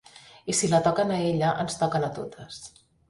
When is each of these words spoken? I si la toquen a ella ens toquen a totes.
I 0.53 0.53
si 0.59 0.69
la 0.71 0.79
toquen 0.87 1.13
a 1.15 1.19
ella 1.27 1.51
ens 1.65 1.77
toquen 1.83 2.07
a 2.09 2.11
totes. 2.17 2.59